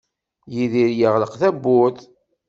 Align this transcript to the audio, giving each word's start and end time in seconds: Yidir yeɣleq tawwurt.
Yidir 0.53 0.89
yeɣleq 0.99 1.33
tawwurt. 1.41 2.01